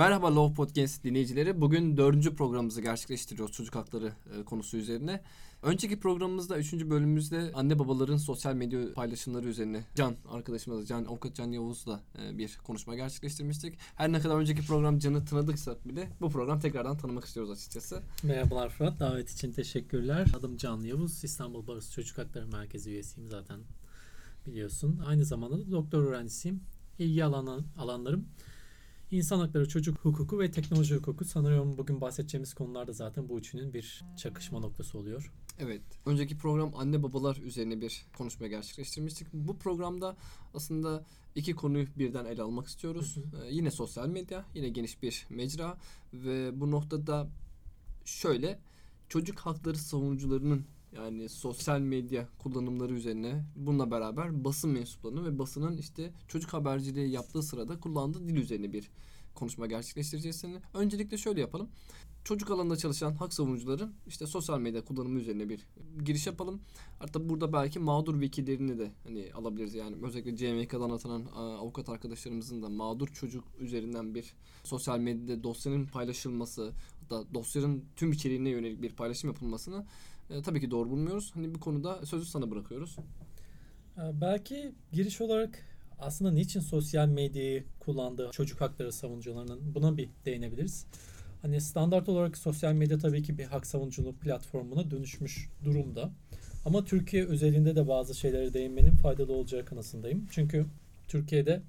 [0.00, 1.60] Merhaba Love Podcast dinleyicileri.
[1.60, 5.20] Bugün dördüncü programımızı gerçekleştiriyoruz çocuk hakları e, konusu üzerine.
[5.62, 11.52] Önceki programımızda, üçüncü bölümümüzde anne babaların sosyal medya paylaşımları üzerine Can arkadaşımız, Can Avukat Can
[11.52, 13.78] Yavuz'la e, bir konuşma gerçekleştirmiştik.
[13.96, 18.02] Her ne kadar önceki program Can'ı tanıdıksak bile bu program tekrardan tanımak istiyoruz açıkçası.
[18.22, 20.26] Merhabalar Fırat, davet için teşekkürler.
[20.38, 23.60] Adım Can Yavuz, İstanbul Barış Çocuk Hakları Merkezi üyesiyim zaten
[24.46, 25.00] biliyorsun.
[25.06, 26.60] Aynı zamanda da doktor öğrencisiyim.
[26.98, 28.26] İlgi alanı, alanlarım
[29.10, 34.04] İnsan hakları, çocuk hukuku ve teknoloji hukuku sanıyorum bugün bahsedeceğimiz konularda zaten bu üçünün bir
[34.16, 35.32] çakışma noktası oluyor.
[35.58, 35.82] Evet.
[36.06, 39.26] Önceki program anne babalar üzerine bir konuşma gerçekleştirmiştik.
[39.32, 40.16] Bu programda
[40.54, 43.18] aslında iki konuyu birden ele almak istiyoruz.
[43.18, 45.78] Ee, yine sosyal medya, yine geniş bir mecra
[46.12, 47.28] ve bu noktada
[48.04, 48.58] şöyle
[49.08, 56.12] çocuk hakları savunucularının yani sosyal medya kullanımları üzerine bununla beraber basın mensuplarının ve basının işte
[56.28, 58.90] çocuk haberciliği yaptığı sırada kullandığı dil üzerine bir
[59.34, 60.62] konuşma gerçekleştireceğiz seninle.
[60.74, 61.68] Öncelikle şöyle yapalım.
[62.24, 65.66] Çocuk alanında çalışan hak savunucuların işte sosyal medya kullanımı üzerine bir
[66.04, 66.60] giriş yapalım.
[66.98, 72.68] Hatta burada belki mağdur vekillerini de hani alabiliriz yani özellikle CMK'dan atanan avukat arkadaşlarımızın da
[72.68, 79.30] mağdur çocuk üzerinden bir sosyal medyada dosyanın paylaşılması hatta dosyanın tüm içeriğine yönelik bir paylaşım
[79.30, 79.86] yapılmasını
[80.30, 81.30] e, tabii ki doğru bulmuyoruz.
[81.34, 82.96] Hani bu konuda sözü sana bırakıyoruz.
[83.96, 85.64] E, belki giriş olarak
[85.98, 90.86] aslında niçin sosyal medyayı kullandığı çocuk hakları savunucularının buna bir değinebiliriz.
[91.42, 96.10] Hani standart olarak sosyal medya tabii ki bir hak savunuculuğu platformuna dönüşmüş durumda.
[96.64, 100.26] Ama Türkiye özelinde de bazı şeylere değinmenin faydalı olacağı kanısındayım.
[100.30, 100.66] Çünkü
[101.08, 101.62] Türkiye'de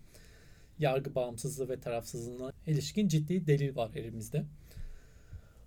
[0.79, 4.45] yargı bağımsızlığı ve tarafsızlığına ilişkin ciddi delil var elimizde.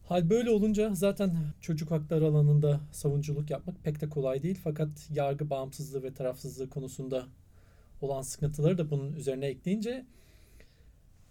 [0.04, 4.58] Hal böyle olunca zaten çocuk hakları alanında savunuculuk yapmak pek de kolay değil.
[4.64, 7.26] Fakat yargı bağımsızlığı ve tarafsızlığı konusunda
[8.00, 10.04] olan sıkıntıları da bunun üzerine ekleyince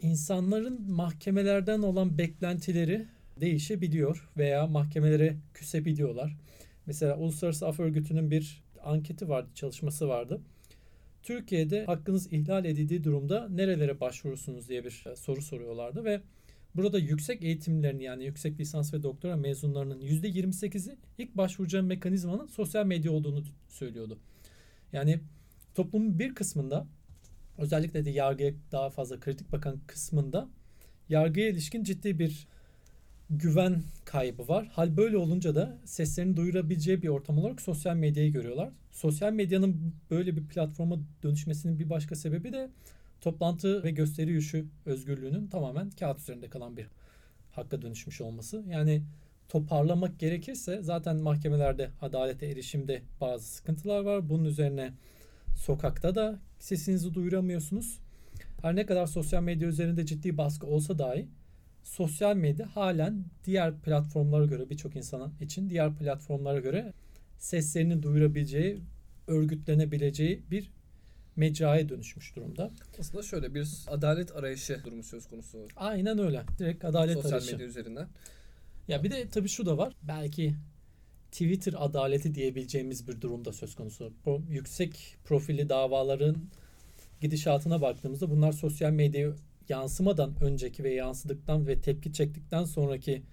[0.01, 3.07] insanların mahkemelerden olan beklentileri
[3.41, 6.35] değişebiliyor veya mahkemelere küsebiliyorlar.
[6.85, 10.41] Mesela Uluslararası Af Örgütü'nün bir anketi vardı, çalışması vardı.
[11.23, 16.21] Türkiye'de hakkınız ihlal edildiği durumda nerelere başvurursunuz diye bir soru soruyorlardı ve
[16.75, 23.11] Burada yüksek eğitimlerin yani yüksek lisans ve doktora mezunlarının %28'i ilk başvuracağı mekanizmanın sosyal medya
[23.11, 24.19] olduğunu söylüyordu.
[24.93, 25.19] Yani
[25.75, 26.87] toplumun bir kısmında
[27.57, 30.49] özellikle de yargıya daha fazla kritik bakan kısmında
[31.09, 32.47] yargıya ilişkin ciddi bir
[33.29, 34.67] güven kaybı var.
[34.67, 38.69] Hal böyle olunca da seslerini duyurabileceği bir ortam olarak sosyal medyayı görüyorlar.
[38.91, 42.69] Sosyal medyanın böyle bir platforma dönüşmesinin bir başka sebebi de
[43.23, 46.87] toplantı ve gösteri yürüyüşü özgürlüğünün tamamen kağıt üzerinde kalan bir
[47.51, 48.63] hakka dönüşmüş olması.
[48.67, 49.03] Yani
[49.49, 54.29] toparlamak gerekirse zaten mahkemelerde adalete erişimde bazı sıkıntılar var.
[54.29, 54.93] Bunun üzerine
[55.55, 57.99] sokakta da sesinizi duyuramıyorsunuz.
[58.61, 61.27] Her ne kadar sosyal medya üzerinde ciddi baskı olsa dahi
[61.83, 66.93] sosyal medya halen diğer platformlara göre birçok insanın için diğer platformlara göre
[67.37, 68.81] seslerini duyurabileceği,
[69.27, 70.69] örgütlenebileceği bir
[71.35, 72.71] mecraya dönüşmüş durumda.
[72.99, 75.67] Aslında şöyle bir adalet arayışı durumu söz konusu.
[75.75, 76.43] Aynen öyle.
[76.59, 77.45] Direkt adalet Sosyal arayışı.
[77.45, 78.07] Sosyal medya üzerinden.
[78.87, 79.93] Ya bir de tabii şu da var.
[80.03, 80.55] Belki
[81.31, 84.13] Twitter adaleti diyebileceğimiz bir durumda söz konusu.
[84.25, 86.37] Bu yüksek profilli davaların
[87.21, 89.35] gidişatına baktığımızda bunlar sosyal medyaya
[89.69, 93.23] yansımadan önceki ve yansıdıktan ve tepki çektikten sonraki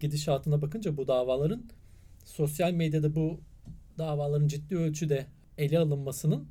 [0.00, 1.64] gidişatına bakınca bu davaların
[2.24, 3.40] sosyal medyada bu
[3.98, 5.26] davaların ciddi ölçüde
[5.58, 6.48] ele alınmasının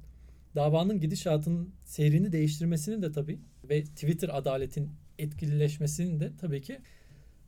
[0.55, 6.79] davanın gidişatının seyrini değiştirmesinin de tabii ve Twitter adaletin etkilileşmesinin de tabii ki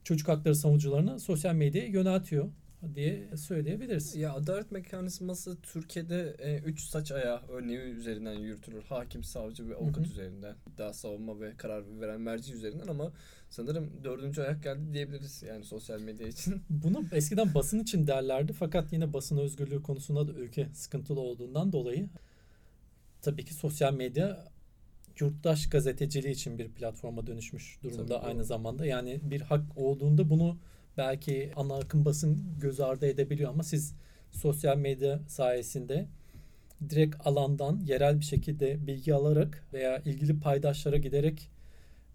[0.04, 2.50] çocuk hakları savunucularını sosyal medyaya yöneltiyor
[2.96, 4.16] diye söyleyebiliriz.
[4.16, 8.84] Ya adalet mekanizması Türkiye'de 3 e, saç ayağı örneği üzerinden yürütülür.
[8.84, 10.12] Hakim, savcı ve avukat hı hı.
[10.12, 10.56] üzerinden.
[10.78, 13.12] Daha savunma ve karar veren merci üzerinden ama
[13.50, 16.62] sanırım dördüncü ayak geldi diyebiliriz yani sosyal medya için.
[16.70, 22.10] Bunu eskiden basın için derlerdi fakat yine basın özgürlüğü konusunda da ülke sıkıntılı olduğundan dolayı
[23.26, 24.48] tabii ki sosyal medya
[25.20, 28.86] yurttaş gazeteciliği için bir platforma dönüşmüş durumda tabii, aynı zamanda.
[28.86, 30.58] Yani bir hak olduğunda bunu
[30.98, 33.94] belki ana akım basın göz ardı edebiliyor ama siz
[34.32, 36.08] sosyal medya sayesinde
[36.90, 41.50] direkt alandan yerel bir şekilde bilgi alarak veya ilgili paydaşlara giderek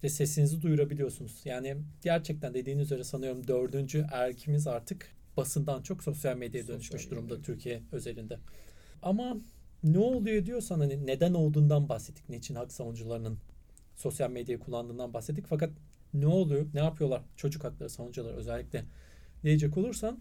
[0.03, 1.41] ve sesinizi duyurabiliyorsunuz.
[1.45, 7.35] Yani gerçekten dediğiniz üzere sanıyorum dördüncü erkimiz artık basından çok sosyal medyaya dönüşmüş sosyal durumda
[7.35, 7.45] medya.
[7.45, 8.39] Türkiye özelinde.
[9.03, 9.37] Ama
[9.85, 12.29] ne oluyor diyorsan hani neden olduğundan bahsettik.
[12.29, 13.39] Niçin hak savunucularının
[13.97, 15.47] sosyal medyayı kullandığından bahsettik.
[15.49, 15.71] Fakat
[16.15, 16.67] ne oluyor?
[16.75, 17.23] Ne yapıyorlar?
[17.37, 18.85] Çocuk hakları savunucuları özellikle
[19.43, 20.19] diyecek olursan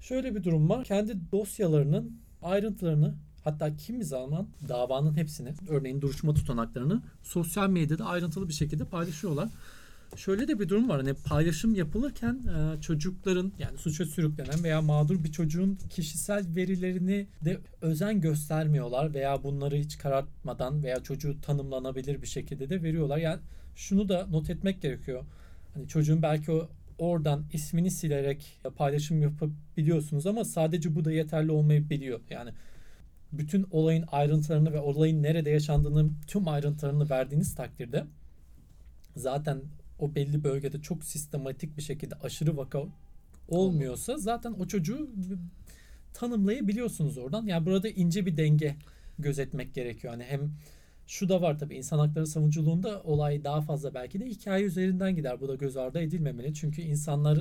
[0.00, 0.84] şöyle bir durum var.
[0.84, 8.54] Kendi dosyalarının ayrıntılarını hatta kimi zaman davanın hepsini örneğin duruşma tutanaklarını sosyal medyada ayrıntılı bir
[8.54, 9.48] şekilde paylaşıyorlar.
[10.16, 10.96] Şöyle de bir durum var.
[10.96, 17.58] Hani paylaşım yapılırken e, çocukların yani suça sürüklenen veya mağdur bir çocuğun kişisel verilerini de
[17.80, 23.18] özen göstermiyorlar veya bunları hiç karartmadan veya çocuğu tanımlanabilir bir şekilde de veriyorlar.
[23.18, 23.40] Yani
[23.76, 25.24] şunu da not etmek gerekiyor.
[25.74, 26.68] Hani çocuğun belki o
[26.98, 32.20] oradan ismini silerek paylaşım yapabiliyorsunuz ama sadece bu da yeterli olmayabiliyor.
[32.30, 32.50] Yani
[33.32, 38.04] bütün olayın ayrıntılarını ve olayın nerede yaşandığını tüm ayrıntılarını verdiğiniz takdirde
[39.16, 39.62] zaten
[39.98, 42.82] o belli bölgede çok sistematik bir şekilde aşırı vaka
[43.48, 45.10] olmuyorsa zaten o çocuğu
[46.14, 47.46] tanımlayabiliyorsunuz oradan.
[47.46, 48.76] Yani burada ince bir denge
[49.18, 50.12] gözetmek gerekiyor.
[50.12, 50.52] Hani hem
[51.06, 55.40] şu da var tabii insan hakları savunuculuğunda olay daha fazla belki de hikaye üzerinden gider.
[55.40, 56.54] Bu da göz ardı edilmemeli.
[56.54, 57.38] Çünkü insanlar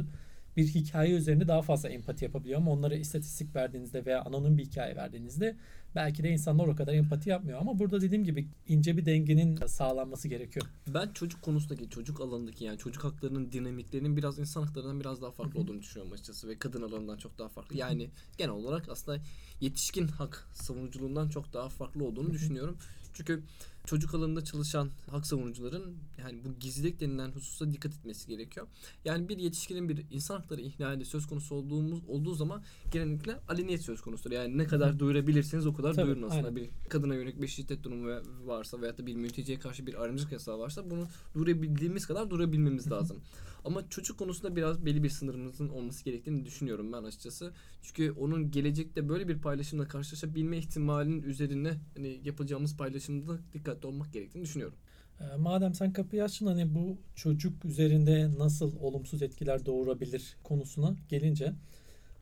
[0.57, 4.95] bir hikaye üzerinde daha fazla empati yapabiliyor ama onlara istatistik verdiğinizde veya anonim bir hikaye
[4.95, 5.55] verdiğinizde
[5.95, 7.61] belki de insanlar o kadar empati yapmıyor.
[7.61, 10.65] Ama burada dediğim gibi ince bir dengenin sağlanması gerekiyor.
[10.87, 15.59] Ben çocuk konusundaki, çocuk alanındaki yani çocuk haklarının dinamiklerinin biraz insan haklarından biraz daha farklı
[15.59, 17.77] olduğunu düşünüyorum açıkçası ve kadın alanından çok daha farklı.
[17.77, 19.19] Yani genel olarak aslında
[19.61, 22.77] yetişkin hak savunuculuğundan çok daha farklı olduğunu düşünüyorum.
[23.13, 23.43] Çünkü
[23.85, 28.67] çocuk alanında çalışan hak savunucuların yani bu gizlilik denilen hususa dikkat etmesi gerekiyor.
[29.05, 34.01] Yani bir yetişkinin bir insan hakları ihlali söz konusu olduğumuz olduğu zaman genellikle aleniyet söz
[34.01, 34.31] konusudur.
[34.31, 36.47] Yani ne kadar duyurabilirsiniz o kadar Tabii, duyurun aslında.
[36.47, 36.55] Aynen.
[36.55, 40.59] Bir kadına yönelik bir şiddet durumu varsa veyahut da bir mülteciye karşı bir ayrımcılık yasağı
[40.59, 43.17] varsa bunu duyurabildiğimiz kadar durabilmemiz lazım.
[43.65, 47.53] Ama çocuk konusunda biraz belli bir sınırımızın olması gerektiğini düşünüyorum ben açıkçası.
[47.81, 54.43] Çünkü onun gelecekte böyle bir paylaşımla karşılaşabilme ihtimalinin üzerine hani yapacağımız paylaşımda dikkatli olmak gerektiğini
[54.43, 54.77] düşünüyorum.
[55.19, 61.53] Ee, madem sen kapıyı açtın hani bu çocuk üzerinde nasıl olumsuz etkiler doğurabilir konusuna gelince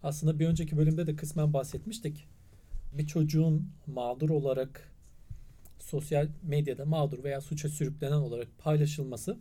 [0.04, 2.28] aslında bir önceki bölümde de kısmen bahsetmiştik.
[2.94, 4.92] Bir çocuğun mağdur olarak
[5.80, 9.38] sosyal medyada mağdur veya suça sürüklenen olarak paylaşılması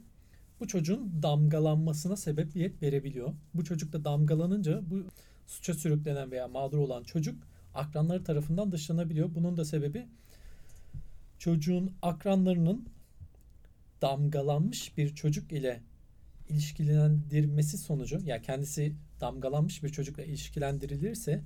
[0.60, 3.34] bu çocuğun damgalanmasına sebebiyet verebiliyor.
[3.54, 5.04] Bu çocuk da damgalanınca bu
[5.46, 7.42] suça sürüklenen veya mağdur olan çocuk
[7.74, 9.34] akranları tarafından dışlanabiliyor.
[9.34, 10.06] Bunun da sebebi
[11.38, 12.88] çocuğun akranlarının
[14.02, 15.80] damgalanmış bir çocuk ile
[16.48, 21.42] ilişkilendirmesi sonucu yani kendisi damgalanmış bir çocukla ilişkilendirilirse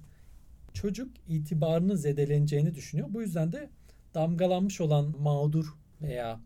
[0.73, 3.09] çocuk itibarını zedeleneceğini düşünüyor.
[3.11, 3.71] Bu yüzden de
[4.15, 5.67] damgalanmış olan mağdur
[6.03, 6.41] veya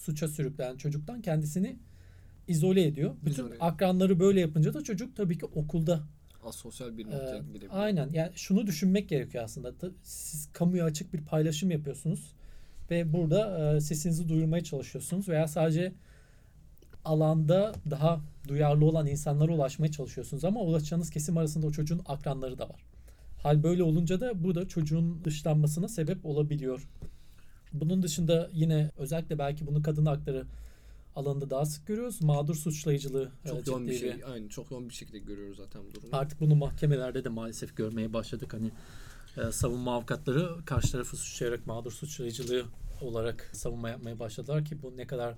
[0.00, 1.76] suça sürüklenen çocuktan kendisini
[2.48, 3.14] izole ediyor.
[3.24, 3.58] Bütün izole.
[3.60, 6.00] akranları böyle yapınca da çocuk tabii ki okulda
[6.44, 7.68] asosyal bir noktaya e, gidebilir.
[7.72, 8.08] Aynen.
[8.12, 9.72] Yani şunu düşünmek gerekiyor aslında.
[10.02, 12.32] Siz kamuya açık bir paylaşım yapıyorsunuz
[12.90, 15.92] ve burada e, sesinizi duyurmaya çalışıyorsunuz veya sadece
[17.04, 22.68] alanda daha duyarlı olan insanlara ulaşmaya çalışıyorsunuz ama ulaşacağınız kesim arasında o çocuğun akranları da
[22.68, 22.84] var.
[23.42, 26.88] Hal böyle olunca da bu da çocuğun dışlanmasına sebep olabiliyor.
[27.72, 30.46] Bunun dışında yine özellikle belki bunu kadın hakları
[31.16, 32.22] alanında daha sık görüyoruz.
[32.22, 34.14] Mağdur suçlayıcılığı çok e, yoğun bir şey.
[34.32, 36.08] Aynı çok yoğun bir şekilde görüyoruz zaten bu durumu.
[36.16, 38.54] Artık bunu mahkemelerde de maalesef görmeye başladık.
[38.54, 38.70] Hani
[39.36, 42.64] e, savunma avukatları karşı tarafı suçlayarak mağdur suçlayıcılığı
[43.00, 45.34] olarak savunma yapmaya başladılar ki bu ne kadar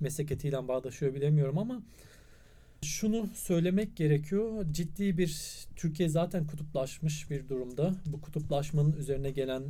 [0.00, 1.82] meslek etiğiyle bağdaşıyor bilemiyorum ama
[2.82, 4.64] şunu söylemek gerekiyor.
[4.72, 5.40] Ciddi bir
[5.76, 7.94] Türkiye zaten kutuplaşmış bir durumda.
[8.06, 9.62] Bu kutuplaşmanın üzerine gelen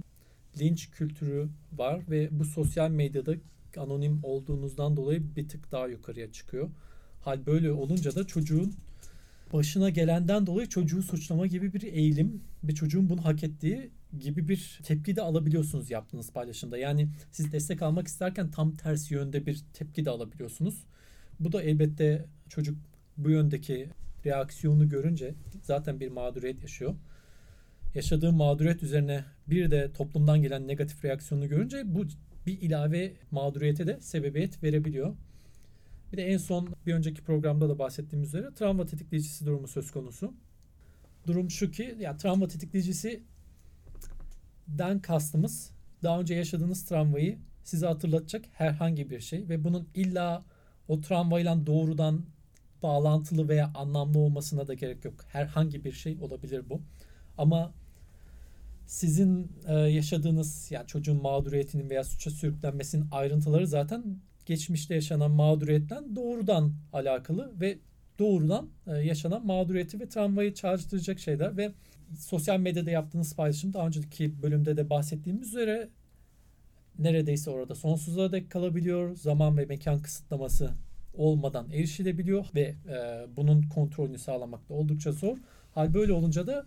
[0.60, 3.34] linç kültürü var ve bu sosyal medyada
[3.76, 6.70] anonim olduğunuzdan dolayı bir tık daha yukarıya çıkıyor.
[7.20, 8.74] Hal böyle olunca da çocuğun
[9.52, 14.80] başına gelenden dolayı çocuğu suçlama gibi bir eğilim ve çocuğun bunu hak ettiği gibi bir
[14.82, 16.78] tepki de alabiliyorsunuz yaptığınız paylaşımda.
[16.78, 20.84] Yani siz destek almak isterken tam tersi yönde bir tepki de alabiliyorsunuz.
[21.40, 22.78] Bu da elbette çocuk
[23.16, 23.88] bu yöndeki
[24.26, 26.94] reaksiyonu görünce zaten bir mağduriyet yaşıyor
[27.94, 32.04] yaşadığı mağduriyet üzerine bir de toplumdan gelen negatif reaksiyonu görünce bu
[32.46, 35.16] bir ilave mağduriyete de sebebiyet verebiliyor.
[36.12, 40.34] Bir de en son bir önceki programda da bahsettiğimiz üzere travma tetikleyicisi durumu söz konusu.
[41.26, 43.22] Durum şu ki ya travma tetikleyicisi
[44.68, 45.70] den kastımız
[46.02, 50.44] daha önce yaşadığınız travmayı size hatırlatacak herhangi bir şey ve bunun illa
[50.88, 52.26] o travmayla doğrudan
[52.82, 55.14] bağlantılı veya anlamlı olmasına da gerek yok.
[55.28, 56.80] Herhangi bir şey olabilir bu.
[57.38, 57.74] Ama
[58.86, 64.04] sizin e, yaşadığınız yani çocuğun mağduriyetinin veya suça sürüklenmesinin ayrıntıları zaten
[64.46, 67.78] geçmişte yaşanan mağduriyetten doğrudan alakalı ve
[68.18, 71.72] doğrudan e, yaşanan mağduriyeti ve travmayı çağrıştıracak şeyler ve
[72.18, 75.88] sosyal medyada yaptığınız paylaşım daha önceki bölümde de bahsettiğimiz üzere
[76.98, 79.16] neredeyse orada sonsuza dek kalabiliyor.
[79.16, 80.70] Zaman ve mekan kısıtlaması
[81.14, 85.38] olmadan erişilebiliyor ve e, bunun kontrolünü sağlamak da oldukça zor.
[85.74, 86.66] Hal böyle olunca da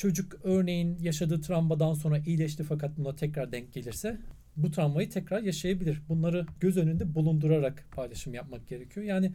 [0.00, 4.18] Çocuk örneğin yaşadığı travmadan sonra iyileşti fakat buna tekrar denk gelirse
[4.56, 6.02] bu travmayı tekrar yaşayabilir.
[6.08, 9.06] Bunları göz önünde bulundurarak paylaşım yapmak gerekiyor.
[9.06, 9.32] Yani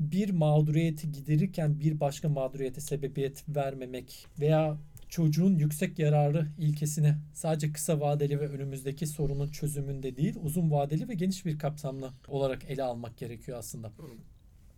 [0.00, 8.00] bir mağduriyeti giderirken bir başka mağduriyete sebebiyet vermemek veya çocuğun yüksek yararı ilkesini sadece kısa
[8.00, 13.18] vadeli ve önümüzdeki sorunun çözümünde değil, uzun vadeli ve geniş bir kapsamlı olarak ele almak
[13.18, 13.92] gerekiyor aslında.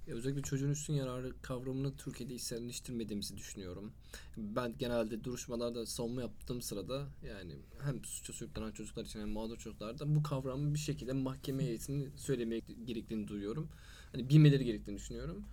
[0.08, 3.92] Ya özellikle çocuğun üstün yararı kavramını Türkiye'de içselleştirmediğimizi düşünüyorum.
[4.36, 10.14] Ben genelde duruşmalarda savunma yaptığım sırada yani hem suça sürüklenen çocuklar için hem mağdur çocuklarda
[10.14, 13.68] bu kavramı bir şekilde mahkeme heyetini söylemeye gerektiğini duyuyorum.
[14.12, 15.44] Hani bilmeleri gerektiğini düşünüyorum.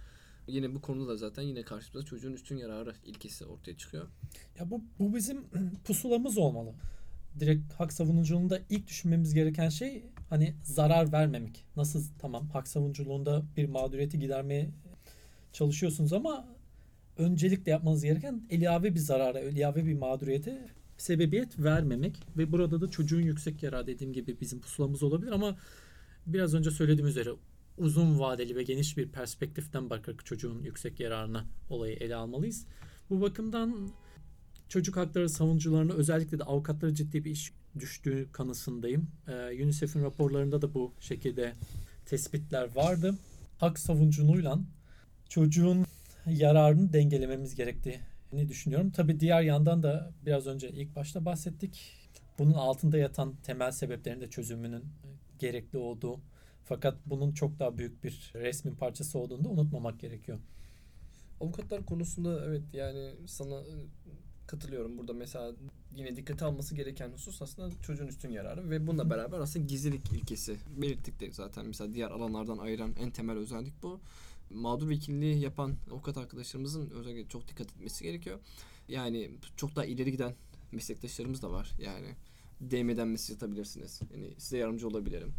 [0.47, 4.07] Yine bu konuda da zaten yine karşımıza çocuğun üstün yararı ilkesi ortaya çıkıyor.
[4.59, 5.43] Ya bu, bu bizim
[5.85, 6.73] pusulamız olmalı.
[7.39, 10.03] Direkt hak savunuculuğunda ilk düşünmemiz gereken şey
[10.35, 11.65] hani zarar vermemek.
[11.75, 14.69] Nasıl tamam hak savunuculuğunda bir mağduriyeti gidermeye
[15.53, 16.47] çalışıyorsunuz ama
[17.17, 23.21] öncelikle yapmanız gereken ilave bir zarara, ilave bir mağduriyete sebebiyet vermemek ve burada da çocuğun
[23.21, 25.57] yüksek yararı dediğim gibi bizim pusulamız olabilir ama
[26.25, 27.29] biraz önce söylediğim üzere
[27.77, 32.65] uzun vadeli ve geniş bir perspektiften bakarak çocuğun yüksek yararına olayı ele almalıyız.
[33.09, 33.89] Bu bakımdan
[34.69, 39.07] çocuk hakları savunucularına özellikle de avukatlara ciddi bir iş düştüğü kanısındayım.
[39.27, 41.53] Ee, UNICEF'in raporlarında da bu şekilde
[42.05, 43.15] tespitler vardı.
[43.57, 44.59] Hak savunuculuğuyla
[45.29, 45.85] çocuğun
[46.27, 48.91] yararını dengelememiz gerektiğini düşünüyorum.
[48.91, 51.91] Tabi diğer yandan da biraz önce ilk başta bahsettik.
[52.39, 54.83] Bunun altında yatan temel sebeplerin de çözümünün
[55.39, 56.21] gerekli olduğu
[56.65, 60.39] fakat bunun çok daha büyük bir resmin parçası olduğunu da unutmamak gerekiyor.
[61.41, 63.73] Avukatlar konusunda evet yani sana e,
[64.47, 64.97] katılıyorum.
[64.97, 65.51] Burada mesela
[65.95, 70.57] yine dikkate alması gereken husus aslında çocuğun üstün yararı ve bununla beraber aslında gizlilik ilkesi
[70.77, 73.99] belirttik de zaten mesela diğer alanlardan ayıran en temel özellik bu.
[74.49, 78.39] Mağdur vekilliği yapan avukat arkadaşlarımızın özellikle çok dikkat etmesi gerekiyor.
[78.87, 80.33] Yani çok daha ileri giden
[80.71, 81.71] meslektaşlarımız da var.
[81.79, 82.15] Yani
[82.61, 84.01] DM'den mesaj atabilirsiniz.
[84.13, 85.33] Yani size yardımcı olabilirim.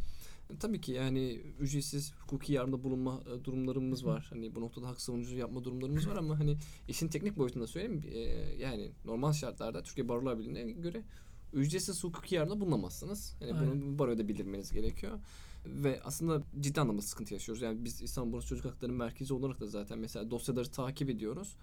[0.61, 4.27] Tabii ki yani ücretsiz hukuki yardımda bulunma e, durumlarımız var.
[4.31, 6.57] Hani bu noktada hak savunucu yapma durumlarımız var ama hani
[6.89, 8.03] işin teknik boyutunda söyleyeyim.
[8.13, 8.19] E,
[8.59, 11.03] yani normal şartlarda Türkiye Barolar Birliği'ne göre
[11.53, 13.37] ücretsiz hukuki yardımda bulunamazsınız.
[13.41, 13.83] Yani Aynen.
[13.83, 15.19] bunu baroya bildirmeniz gerekiyor.
[15.67, 17.63] Ve aslında ciddi anlamda sıkıntı yaşıyoruz.
[17.63, 21.57] Yani biz İstanbul Çocuk Hakları Merkezi olarak da zaten mesela dosyaları takip ediyoruz.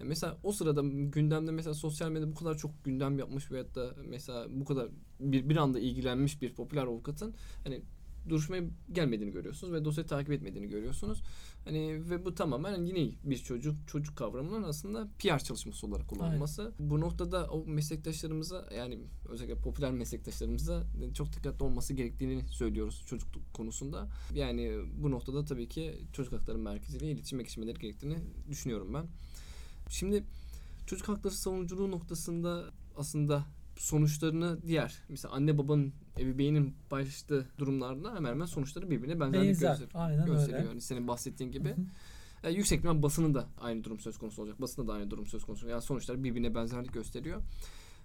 [0.00, 3.94] E, mesela o sırada gündemde mesela sosyal medyada bu kadar çok gündem yapmış veyahut da
[4.04, 4.88] mesela bu kadar
[5.20, 7.82] bir, bir anda ilgilenmiş bir popüler avukatın hani
[8.28, 8.62] duruşmaya
[8.92, 11.22] gelmediğini görüyorsunuz ve dosyayı takip etmediğini görüyorsunuz.
[11.64, 16.62] Hani ve bu tamamen yine bir çocuk çocuk kavramının aslında PR çalışması olarak kullanılması.
[16.62, 16.90] Aynen.
[16.90, 18.98] Bu noktada o meslektaşlarımıza yani
[19.28, 20.84] özellikle popüler meslektaşlarımıza
[21.14, 24.08] çok dikkatli olması gerektiğini söylüyoruz çocuk konusunda.
[24.34, 28.16] Yani bu noktada tabii ki çocuk hakları merkeziyle iletişime geçmeleri gerektiğini
[28.50, 29.06] düşünüyorum ben.
[29.88, 30.24] Şimdi
[30.86, 32.64] çocuk hakları savunuculuğu noktasında
[32.96, 33.44] aslında
[33.76, 39.70] sonuçlarını diğer mesela anne babanın ebeveynin paylaştığı durumlarda hemen hemen sonuçları birbirine benzerlik Benzer.
[39.70, 40.58] göster Aynen gösteriyor.
[40.58, 40.68] Öyle.
[40.68, 41.74] Yani senin bahsettiğin gibi.
[42.44, 44.60] Yani yüksek ihtimal basının da aynı durum söz konusu olacak.
[44.60, 45.68] Basında da aynı durum söz konusu.
[45.68, 47.42] Yani sonuçlar birbirine benzerlik gösteriyor.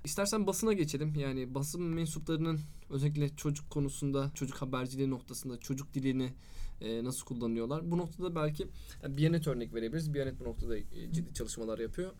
[0.03, 1.15] İstersen basına geçelim.
[1.15, 6.34] Yani basın mensuplarının özellikle çocuk konusunda, çocuk haberciliği noktasında çocuk dilini
[6.81, 7.91] e, nasıl kullanıyorlar?
[7.91, 8.67] Bu noktada belki
[9.03, 10.13] yani Biyanet örnek verebiliriz.
[10.13, 12.12] Biyanet bu noktada e, ciddi çalışmalar yapıyor.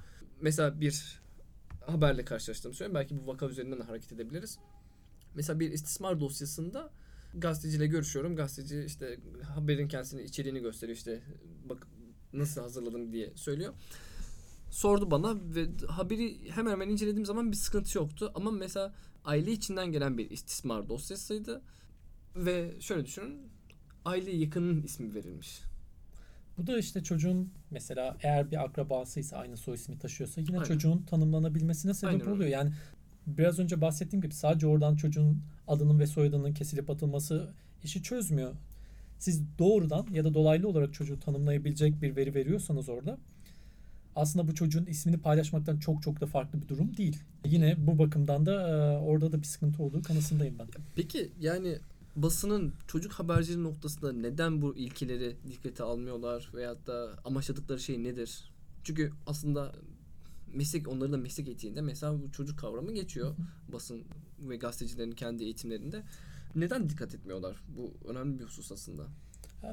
[0.42, 1.22] Mesela bir
[1.86, 2.96] haberle karşılaştığımı söyleyeyim.
[2.96, 4.60] Belki bu vaka üzerinden de hareket edebiliriz.
[5.36, 6.90] Mesela bir istismar dosyasında
[7.34, 8.36] gazeteciyle görüşüyorum.
[8.36, 11.22] Gazeteci işte haberin kendisini içeriğini gösteriyor işte
[11.70, 11.88] bak
[12.34, 13.74] nasıl hazırladım diye söylüyor.
[14.72, 18.32] Sordu bana ve haberi hemen hemen incelediğim zaman bir sıkıntı yoktu.
[18.36, 18.94] Ama mesela
[19.26, 21.62] aile içinden gelen bir istismar dosyasıydı.
[22.36, 23.42] Ve şöyle düşünün
[24.06, 25.62] aile yakının ismi verilmiş.
[26.58, 30.68] Bu da işte çocuğun mesela eğer bir akrabasıysa aynı soy ismi taşıyorsa yine Aynen.
[30.68, 32.32] çocuğun tanımlanabilmesine sebep Aynen.
[32.32, 32.50] oluyor.
[32.50, 32.72] Yani
[33.28, 37.50] biraz önce bahsettiğim gibi sadece oradan çocuğun adının ve soyadının kesilip atılması
[37.84, 38.54] işi çözmüyor.
[39.20, 43.18] Siz doğrudan ya da dolaylı olarak çocuğu tanımlayabilecek bir veri veriyorsanız orada
[44.16, 47.20] aslında bu çocuğun ismini paylaşmaktan çok çok da farklı bir durum değil.
[47.46, 48.54] Yine bu bakımdan da
[49.06, 50.68] orada da bir sıkıntı olduğu kanısındayım ben.
[50.96, 51.78] Peki yani
[52.16, 58.52] basının çocuk haberciliği noktasında neden bu ilkeleri dikkate almıyorlar veyahut da amaçladıkları şey nedir?
[58.84, 59.72] Çünkü aslında
[60.56, 63.36] meslek onların da meslek eğitiminde mesela bu çocuk kavramı geçiyor
[63.74, 64.04] basın
[64.40, 66.04] ve gazetecilerin kendi eğitimlerinde.
[66.56, 67.56] Neden dikkat etmiyorlar?
[67.78, 69.04] Bu önemli bir husus aslında.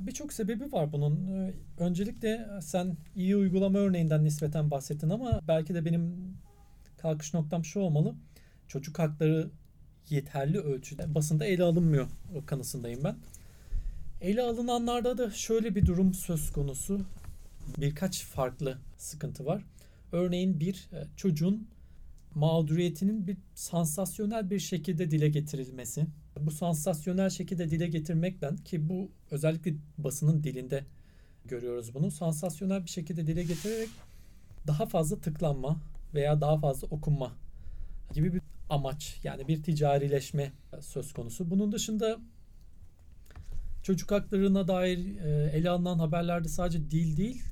[0.01, 1.27] Birçok sebebi var bunun.
[1.27, 6.35] Ee, öncelikle sen iyi uygulama örneğinden nispeten bahsettin ama belki de benim
[6.99, 8.15] kalkış noktam şu olmalı.
[8.69, 9.51] Çocuk hakları
[10.11, 13.17] yeterli ölçüde basında ele alınmıyor o kanısındayım ben.
[14.21, 17.01] Ele alınanlarda da şöyle bir durum söz konusu.
[17.79, 19.65] Birkaç farklı sıkıntı var.
[20.13, 21.69] Örneğin bir e, çocuğun
[22.35, 26.07] mağduriyetinin bir sansasyonel bir şekilde dile getirilmesi.
[26.41, 30.85] bu sansasyonel şekilde dile getirmekten ki bu özellikle basının dilinde
[31.45, 32.11] görüyoruz bunu.
[32.11, 33.89] Sansasyonel bir şekilde dile getirerek
[34.67, 35.81] daha fazla tıklanma
[36.15, 37.33] veya daha fazla okunma
[38.15, 41.51] gibi bir amaç yani bir ticarileşme söz konusu.
[41.51, 42.19] Bunun dışında
[43.83, 47.43] çocuk haklarına dair e, ele alınan haberlerde sadece dil değil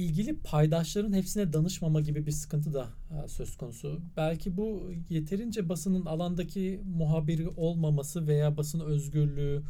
[0.00, 4.00] ilgili paydaşların hepsine danışmama gibi bir sıkıntı da e, söz konusu.
[4.16, 9.62] Belki bu yeterince basının alandaki muhabiri olmaması veya basın özgürlüğü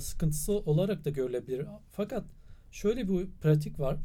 [0.00, 1.66] sıkıntısı olarak da görülebilir.
[1.92, 2.24] Fakat
[2.70, 3.96] şöyle bir pratik var.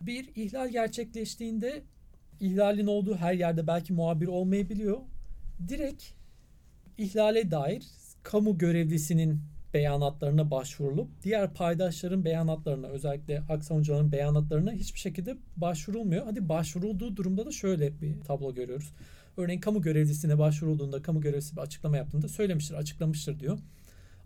[0.00, 1.82] Bir ihlal gerçekleştiğinde
[2.40, 4.98] ihlalin olduğu her yerde belki muhabir olmayabiliyor.
[5.68, 6.04] Direkt
[6.98, 7.82] ihlale dair
[8.22, 9.40] kamu görevlisinin
[9.74, 16.24] beyanatlarına başvurulup diğer paydaşların beyanatlarına özellikle hak savunucuların beyanatlarına hiçbir şekilde başvurulmuyor.
[16.24, 18.92] Hadi başvurulduğu durumda da şöyle bir tablo görüyoruz.
[19.36, 23.58] Örneğin kamu görevlisine başvurulduğunda kamu görevlisi bir açıklama yaptığında söylemiştir, açıklamıştır diyor.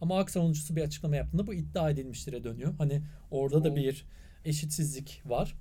[0.01, 2.75] Ama hak savunucusu bir açıklama yaptığında bu iddia edilmiştir'e dönüyor.
[2.79, 4.05] Hani orada da bir
[4.45, 5.55] eşitsizlik var.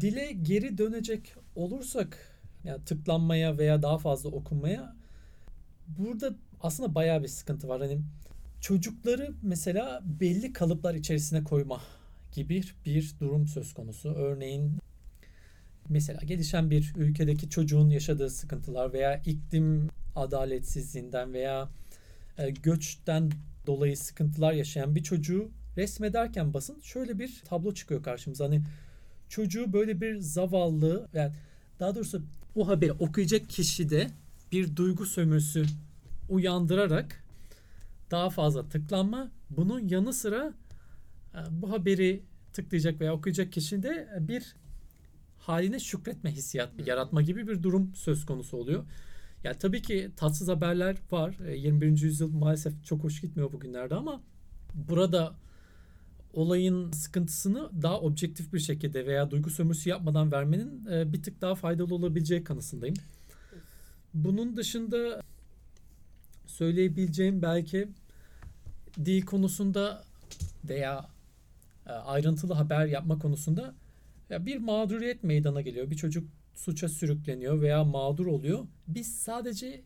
[0.00, 2.18] Dile geri dönecek olursak
[2.64, 4.96] yani tıklanmaya veya daha fazla okunmaya
[5.88, 7.80] burada aslında bayağı bir sıkıntı var.
[7.80, 7.98] Hani
[8.60, 11.80] çocukları mesela belli kalıplar içerisine koyma
[12.32, 14.08] gibi bir durum söz konusu.
[14.08, 14.78] Örneğin
[15.88, 21.68] mesela gelişen bir ülkedeki çocuğun yaşadığı sıkıntılar veya iklim adaletsizliğinden veya
[22.38, 23.30] e, göçten
[23.66, 28.44] dolayı sıkıntılar yaşayan bir çocuğu resmederken basın şöyle bir tablo çıkıyor karşımıza.
[28.44, 28.62] Hani
[29.28, 31.32] çocuğu böyle bir zavallı yani
[31.80, 32.22] daha doğrusu
[32.56, 34.10] o haberi okuyacak kişide
[34.52, 35.66] bir duygu sömürüsü
[36.28, 37.24] uyandırarak
[38.10, 39.30] daha fazla tıklanma.
[39.50, 40.54] Bunun yanı sıra
[41.34, 44.54] e, bu haberi tıklayacak veya okuyacak kişide bir
[45.38, 48.84] haline şükretme hissiyatı yaratma gibi bir durum söz konusu oluyor.
[49.44, 51.36] Yani tabii ki tatsız haberler var.
[51.56, 51.86] 21.
[51.86, 54.22] E, yüzyıl maalesef çok hoş gitmiyor bugünlerde ama
[54.74, 55.34] burada
[56.32, 61.54] olayın sıkıntısını daha objektif bir şekilde veya duygu sömürüsü yapmadan vermenin e, bir tık daha
[61.54, 62.96] faydalı olabileceği kanısındayım.
[64.14, 65.20] Bunun dışında
[66.46, 67.88] söyleyebileceğim belki
[69.04, 70.04] dil konusunda
[70.68, 71.08] veya
[71.86, 73.74] e, ayrıntılı haber yapma konusunda
[74.30, 75.90] ya bir mağduriyet meydana geliyor.
[75.90, 78.66] Bir çocuk suça sürükleniyor veya mağdur oluyor.
[78.88, 79.82] Biz sadece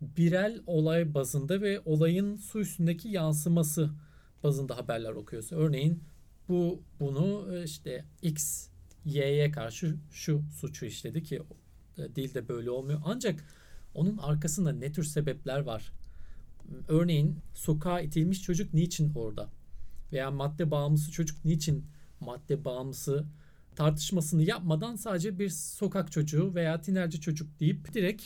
[0.00, 3.90] birel olay bazında ve olayın su üstündeki yansıması
[4.42, 5.52] bazında haberler okuyoruz.
[5.52, 6.02] Örneğin
[6.48, 8.68] bu bunu e, işte X
[9.04, 11.42] Y'ye karşı şu suçu işledi ki
[11.98, 13.00] e, dilde böyle olmuyor.
[13.04, 13.44] Ancak
[13.94, 15.92] onun arkasında ne tür sebepler var?
[16.88, 19.48] Örneğin sokağa itilmiş çocuk niçin orada?
[20.12, 21.84] Veya madde bağımlısı çocuk niçin
[22.20, 23.24] madde bağımlısı
[23.76, 28.22] tartışmasını yapmadan sadece bir sokak çocuğu veya tinerci çocuk deyip direkt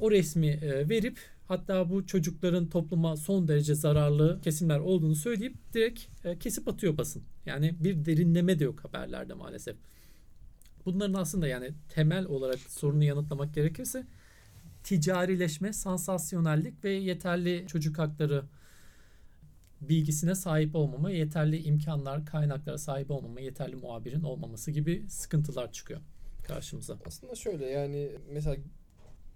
[0.00, 6.00] o resmi e, verip hatta bu çocukların topluma son derece zararlı kesimler olduğunu söyleyip direkt
[6.24, 7.22] e, kesip atıyor basın.
[7.46, 9.76] Yani bir derinleme de yok haberlerde maalesef.
[10.84, 14.06] Bunların aslında yani temel olarak sorunu yanıtlamak gerekirse
[14.84, 18.44] ticarileşme, sansasyonellik ve yeterli çocuk hakları
[19.80, 26.00] bilgisine sahip olmama, yeterli imkanlar, kaynaklara sahip olmama, yeterli muhabirin olmaması gibi sıkıntılar çıkıyor
[26.46, 26.98] karşımıza.
[27.06, 28.56] Aslında şöyle yani mesela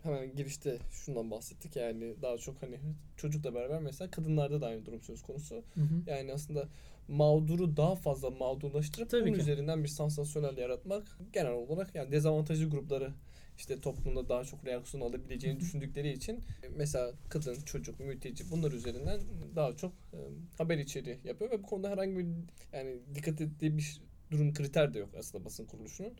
[0.02, 2.78] hemen girişte şundan bahsettik yani daha çok hani
[3.16, 5.54] çocukla beraber mesela kadınlarda da aynı durum söz konusu.
[5.54, 6.10] Hı hı.
[6.10, 6.68] Yani aslında
[7.08, 9.40] mağduru daha fazla mağdurlaştırıp Tabii bunun ki.
[9.40, 13.12] üzerinden bir sansasyonel yaratmak genel olarak yani dezavantajlı grupları
[13.58, 16.40] işte toplumda daha çok reaksiyon alabileceğini düşündükleri için
[16.76, 19.20] mesela kadın, çocuk, mülteci bunlar üzerinden
[19.56, 20.18] daha çok e,
[20.58, 22.26] haber içeriği yapıyor ve bu konuda herhangi bir
[22.72, 26.12] yani dikkat ettiği bir durum kriter de yok aslında basın kuruluşunun.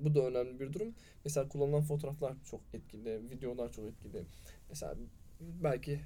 [0.00, 0.94] Bu da önemli bir durum.
[1.24, 4.24] Mesela kullanılan fotoğraflar çok etkili, videolar çok etkili.
[4.68, 4.94] Mesela
[5.40, 6.00] belki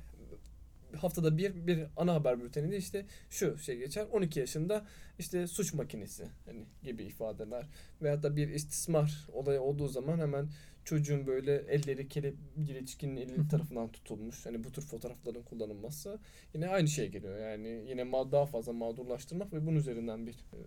[0.95, 4.87] haftada bir bir ana haber bülteninde işte şu şey geçer 12 yaşında
[5.19, 7.69] işte suç makinesi hani gibi ifadeler
[8.03, 10.49] veyahut da bir istismar olayı olduğu zaman hemen
[10.85, 14.47] çocuğun böyle elleri kele yetişkinin eli tarafından tutulmuş.
[14.47, 16.19] Hani bu tür fotoğrafların kullanılması
[16.55, 17.39] yine aynı şey geliyor.
[17.39, 20.59] Yani yine daha fazla mağdurlaştırmak ve bunun üzerinden bir e,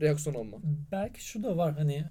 [0.00, 0.60] reaksiyon almak.
[0.92, 2.04] Belki şu da var hani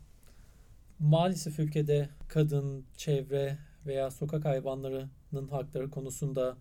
[0.99, 6.57] maalesef ülkede kadın, çevre veya sokak hayvanlarının hakları konusunda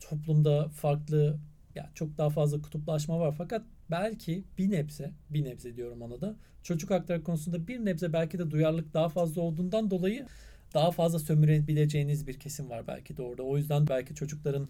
[0.00, 1.38] toplumda farklı
[1.74, 6.36] ya çok daha fazla kutuplaşma var fakat belki bir nebze bir nebze diyorum ona da
[6.62, 10.26] çocuk hakları konusunda bir nebze belki de duyarlılık daha fazla olduğundan dolayı
[10.74, 13.42] daha fazla sömürebileceğiniz bir kesim var belki de orada.
[13.42, 14.68] O yüzden belki çocukların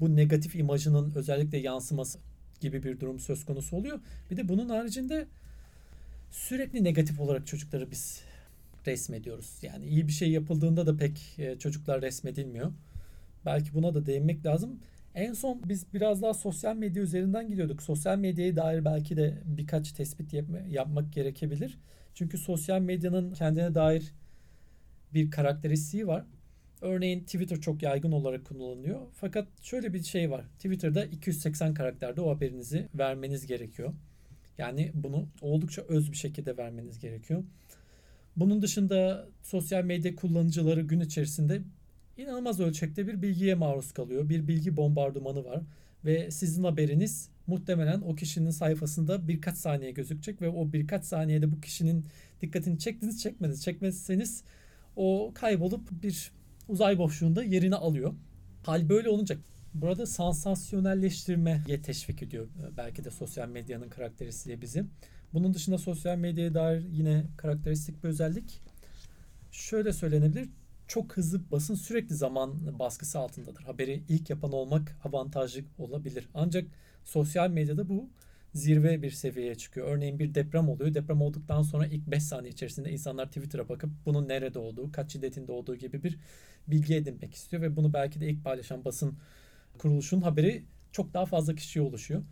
[0.00, 2.18] bu negatif imajının özellikle yansıması
[2.60, 4.00] gibi bir durum söz konusu oluyor.
[4.30, 5.26] Bir de bunun haricinde
[6.30, 8.20] sürekli negatif olarak çocukları biz
[8.86, 9.58] resmediyoruz.
[9.62, 12.72] Yani iyi bir şey yapıldığında da pek e, çocuklar resmedilmiyor.
[13.46, 14.80] Belki buna da değinmek lazım.
[15.14, 17.82] En son biz biraz daha sosyal medya üzerinden gidiyorduk.
[17.82, 20.34] Sosyal medyaya dair belki de birkaç tespit
[20.68, 21.78] yapmak gerekebilir.
[22.14, 24.12] Çünkü sosyal medyanın kendine dair
[25.14, 26.24] bir karakteristiği var.
[26.80, 29.00] Örneğin Twitter çok yaygın olarak kullanılıyor.
[29.12, 30.44] Fakat şöyle bir şey var.
[30.56, 33.92] Twitter'da 280 karakterde o haberinizi vermeniz gerekiyor.
[34.58, 37.44] Yani bunu oldukça öz bir şekilde vermeniz gerekiyor.
[38.36, 41.62] Bunun dışında sosyal medya kullanıcıları gün içerisinde
[42.16, 44.28] inanılmaz ölçekte bir bilgiye maruz kalıyor.
[44.28, 45.62] Bir bilgi bombardımanı var
[46.04, 51.60] ve sizin haberiniz muhtemelen o kişinin sayfasında birkaç saniye gözükecek ve o birkaç saniyede bu
[51.60, 52.06] kişinin
[52.40, 53.62] dikkatini çektiniz çekmediniz.
[53.62, 54.44] Çekmezseniz
[54.96, 56.32] o kaybolup bir
[56.68, 58.14] uzay boşluğunda yerini alıyor.
[58.62, 59.36] Hal böyle olunca
[59.74, 64.84] burada sansasyonelleştirmeye teşvik ediyor belki de sosyal medyanın karakteristiği bizi.
[65.32, 68.60] Bunun dışında sosyal medyaya dair yine karakteristik bir özellik
[69.50, 70.48] şöyle söylenebilir.
[70.88, 73.62] Çok hızlı basın sürekli zaman baskısı altındadır.
[73.62, 76.28] Haberi ilk yapan olmak avantajlı olabilir.
[76.34, 76.64] Ancak
[77.04, 78.10] sosyal medyada bu
[78.54, 79.86] zirve bir seviyeye çıkıyor.
[79.86, 80.94] Örneğin bir deprem oluyor.
[80.94, 85.52] Deprem olduktan sonra ilk 5 saniye içerisinde insanlar Twitter'a bakıp bunun nerede olduğu, kaç şiddetinde
[85.52, 86.18] olduğu gibi bir
[86.68, 89.18] bilgi edinmek istiyor ve bunu belki de ilk paylaşan basın
[89.78, 92.22] kuruluşun haberi çok daha fazla kişiye ulaşıyor.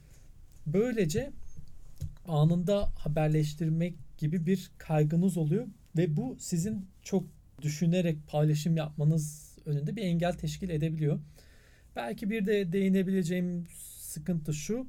[0.67, 1.33] Böylece
[2.29, 7.25] anında haberleştirmek gibi bir kaygınız oluyor ve bu sizin çok
[7.63, 11.21] düşünerek paylaşım yapmanız önünde bir engel teşkil edebiliyor.
[11.97, 13.67] Belki bir de değinebileceğim
[14.01, 14.87] sıkıntı şu.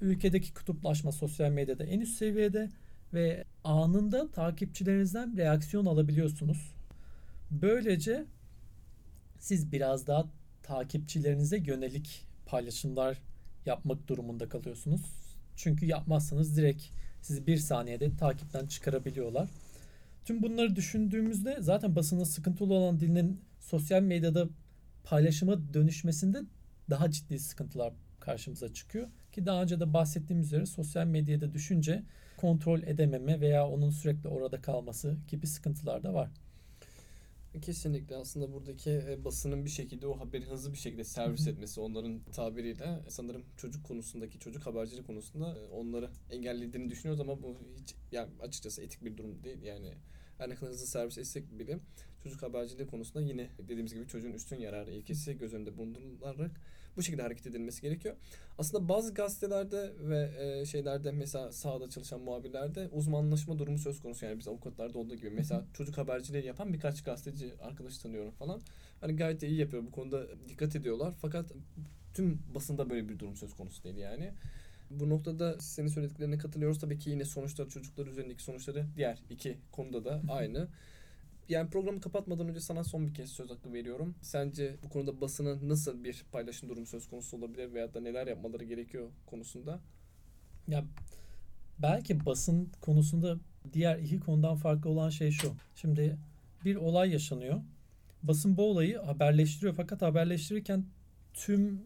[0.00, 2.70] Ülkedeki kutuplaşma sosyal medyada en üst seviyede
[3.14, 6.74] ve anında takipçilerinizden reaksiyon alabiliyorsunuz.
[7.50, 8.24] Böylece
[9.38, 10.26] siz biraz daha
[10.62, 13.18] takipçilerinize yönelik paylaşımlar
[13.66, 15.02] yapmak durumunda kalıyorsunuz.
[15.56, 16.82] Çünkü yapmazsanız direkt
[17.22, 19.48] sizi bir saniyede takipten çıkarabiliyorlar.
[20.24, 24.48] Tüm bunları düşündüğümüzde zaten basının sıkıntılı olan dilinin sosyal medyada
[25.04, 26.42] paylaşıma dönüşmesinde
[26.90, 29.08] daha ciddi sıkıntılar karşımıza çıkıyor.
[29.32, 32.02] Ki daha önce de bahsettiğim üzere sosyal medyada düşünce
[32.36, 36.30] kontrol edememe veya onun sürekli orada kalması gibi sıkıntılar da var.
[37.62, 38.16] Kesinlikle.
[38.16, 43.02] Aslında buradaki e, basının bir şekilde o haberi hızlı bir şekilde servis etmesi onların tabiriyle
[43.08, 48.82] sanırım çocuk konusundaki çocuk habercilik konusunda e, onları engellediğini düşünüyoruz ama bu hiç yani açıkçası
[48.82, 49.62] etik bir durum değil.
[49.62, 49.92] Yani
[50.38, 51.78] her ne kadar hızlı servis etsek bile
[52.22, 56.60] çocuk haberciliği konusunda yine dediğimiz gibi çocuğun üstün yararı ilkesi göz önünde bulundurularak
[56.96, 58.16] bu şekilde hareket edilmesi gerekiyor.
[58.58, 64.24] Aslında bazı gazetelerde ve e, şeylerde mesela sahada çalışan muhabirlerde uzmanlaşma durumu söz konusu.
[64.26, 65.30] Yani biz avukatlarda olduğu gibi.
[65.30, 68.60] Mesela çocuk haberciliği yapan birkaç gazeteci arkadaş tanıyorum falan.
[69.00, 69.82] Hani gayet de iyi yapıyor.
[69.86, 71.14] Bu konuda dikkat ediyorlar.
[71.20, 71.52] Fakat
[72.14, 74.32] tüm basında böyle bir durum söz konusu değil yani.
[74.90, 76.78] Bu noktada senin söylediklerine katılıyoruz.
[76.78, 80.68] Tabii ki yine sonuçlar çocuklar üzerindeki sonuçları diğer iki konuda da aynı
[81.48, 84.14] yani programı kapatmadan önce sana son bir kez söz hakkı veriyorum.
[84.22, 88.64] Sence bu konuda basının nasıl bir paylaşım durumu söz konusu olabilir veya da neler yapmaları
[88.64, 89.80] gerekiyor konusunda?
[90.68, 90.84] Ya
[91.78, 93.38] belki basın konusunda
[93.72, 95.52] diğer iki konudan farklı olan şey şu.
[95.74, 96.18] Şimdi
[96.64, 97.60] bir olay yaşanıyor.
[98.22, 100.84] Basın bu olayı haberleştiriyor fakat haberleştirirken
[101.34, 101.82] tüm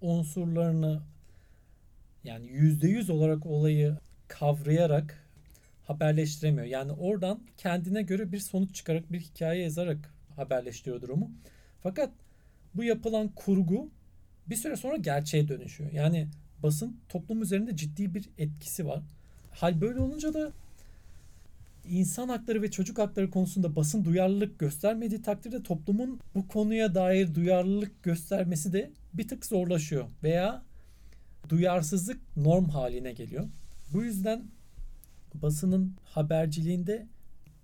[0.00, 1.02] unsurlarını
[2.24, 5.21] yani yüzde yüz olarak olayı kavrayarak
[5.86, 6.66] haberleştiremiyor.
[6.66, 11.30] Yani oradan kendine göre bir sonuç çıkarak bir hikaye yazarak haberleştiriyor durumu.
[11.82, 12.10] Fakat
[12.74, 13.90] bu yapılan kurgu
[14.46, 15.92] bir süre sonra gerçeğe dönüşüyor.
[15.92, 16.28] Yani
[16.62, 19.02] basın toplum üzerinde ciddi bir etkisi var.
[19.52, 20.52] Hal böyle olunca da
[21.88, 28.02] insan hakları ve çocuk hakları konusunda basın duyarlılık göstermediği takdirde toplumun bu konuya dair duyarlılık
[28.02, 30.62] göstermesi de bir tık zorlaşıyor veya
[31.48, 33.48] duyarsızlık norm haline geliyor.
[33.92, 34.42] Bu yüzden
[35.34, 37.06] basının haberciliğinde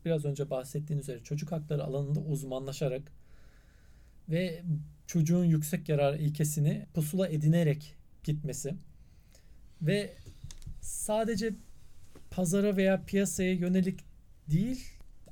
[0.05, 3.13] biraz önce bahsettiğiniz üzere çocuk hakları alanında uzmanlaşarak
[4.29, 4.63] ve
[5.07, 8.75] çocuğun yüksek yarar ilkesini pusula edinerek gitmesi
[9.83, 10.15] ve
[10.81, 11.55] sadece
[12.31, 14.01] pazara veya piyasaya yönelik
[14.51, 14.85] değil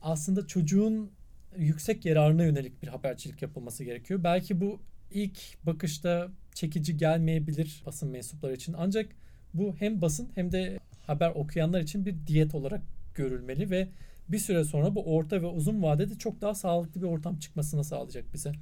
[0.03, 1.11] aslında çocuğun
[1.57, 4.25] yüksek yararına yönelik bir habercilik yapılması gerekiyor.
[4.25, 9.09] Belki bu ilk bakışta çekici gelmeyebilir basın mensupları için ancak
[9.55, 12.83] bu hem basın hem de haber okuyanlar için bir diyet olarak
[13.15, 13.89] görülmeli ve
[14.29, 18.25] bir süre sonra bu orta ve uzun vadede çok daha sağlıklı bir ortam çıkmasını sağlayacak
[18.35, 18.53] bize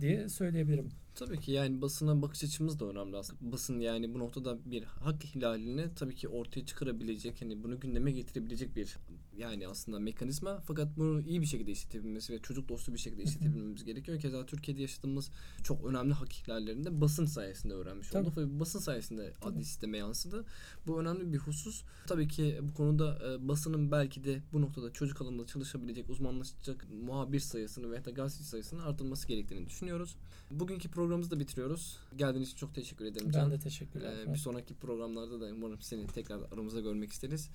[0.00, 0.88] diye söyleyebilirim.
[1.14, 3.52] Tabii ki yani basına bakış açımız da önemli aslında.
[3.52, 8.76] Basın yani bu noktada bir hak ihlalini tabii ki ortaya çıkarabilecek, hani bunu gündeme getirebilecek
[8.76, 8.96] bir
[9.36, 10.60] yani aslında mekanizma.
[10.60, 14.20] Fakat bunu iyi bir şekilde işletebilmesi ve çocuk dostu bir şekilde işletebilmemiz gerekiyor.
[14.20, 15.30] Keza Türkiye'de yaşadığımız
[15.62, 18.22] çok önemli hak ihlallerini de basın sayesinde öğrenmiş Tabii.
[18.22, 19.54] olduk ve basın sayesinde Tabii.
[19.54, 20.44] adli sisteme yansıdı.
[20.86, 21.82] Bu önemli bir husus.
[22.06, 27.40] Tabii ki bu konuda e, basının belki de bu noktada çocuk alanında çalışabilecek, uzmanlaşacak muhabir
[27.40, 30.16] sayısını veya da gazeteci sayısını artırılması gerektiğini düşünüyoruz.
[30.50, 31.98] Bugünkü programımızı da bitiriyoruz.
[32.16, 33.50] Geldiğin için çok teşekkür ederim Can.
[33.50, 34.12] Ben de teşekkürler.
[34.26, 37.48] Ee, bir sonraki programlarda da umarım seni tekrar aramızda görmek isteriz.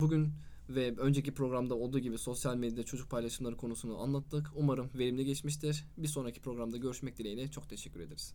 [0.00, 0.32] Bugün
[0.74, 4.50] ve önceki programda olduğu gibi sosyal medyada çocuk paylaşımları konusunu anlattık.
[4.56, 5.84] Umarım verimli geçmiştir.
[5.96, 8.34] Bir sonraki programda görüşmek dileğiyle çok teşekkür ederiz.